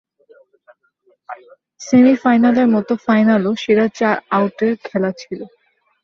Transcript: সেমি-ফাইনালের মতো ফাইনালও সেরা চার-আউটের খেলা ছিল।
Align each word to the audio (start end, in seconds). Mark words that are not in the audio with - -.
সেমি-ফাইনালের 1.81 2.67
মতো 2.75 2.93
ফাইনালও 3.05 3.51
সেরা 3.63 3.85
চার-আউটের 3.97 4.73
খেলা 4.85 5.11
ছিল। 5.17 5.39